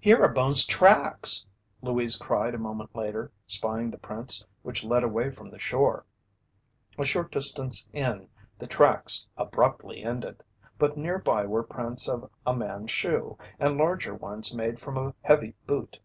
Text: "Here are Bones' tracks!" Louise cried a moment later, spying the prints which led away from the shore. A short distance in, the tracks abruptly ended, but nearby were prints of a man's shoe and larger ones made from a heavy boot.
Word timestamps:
"Here 0.00 0.24
are 0.24 0.32
Bones' 0.32 0.64
tracks!" 0.64 1.44
Louise 1.82 2.16
cried 2.16 2.54
a 2.54 2.58
moment 2.58 2.96
later, 2.96 3.30
spying 3.46 3.90
the 3.90 3.98
prints 3.98 4.46
which 4.62 4.84
led 4.84 5.02
away 5.02 5.30
from 5.30 5.50
the 5.50 5.58
shore. 5.58 6.06
A 6.96 7.04
short 7.04 7.30
distance 7.30 7.86
in, 7.92 8.30
the 8.58 8.66
tracks 8.66 9.28
abruptly 9.36 10.02
ended, 10.02 10.42
but 10.78 10.96
nearby 10.96 11.44
were 11.44 11.62
prints 11.62 12.08
of 12.08 12.30
a 12.46 12.56
man's 12.56 12.90
shoe 12.90 13.36
and 13.58 13.76
larger 13.76 14.14
ones 14.14 14.54
made 14.54 14.80
from 14.80 14.96
a 14.96 15.14
heavy 15.20 15.54
boot. 15.66 16.00